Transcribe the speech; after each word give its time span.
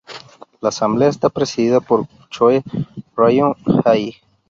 La 0.61 0.69
asamblea 0.69 1.09
está 1.09 1.29
presidida 1.29 1.79
por 1.79 2.07
Choe 2.31 2.63
Ryong-hae. 3.15 4.15